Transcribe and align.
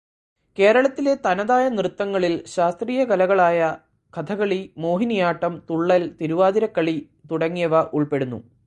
കേരളത്തിലെ 0.57 1.13
തനതായ 1.25 1.69
നൃത്തങ്ങളിൽ 1.69 2.43
ശാസ്ത്രീയകലകളായ 2.45 3.59
കഥകളി, 4.13 4.73
മോഹിനിയാട്ടം, 4.77 5.53
തുള്ളൽ, 5.69 6.03
തിരുവാതിരക്കളി 6.21 6.97
തുടങ്ങിയവ 7.31 7.83
ഉൾപ്പെടുന്നു. 7.93 8.39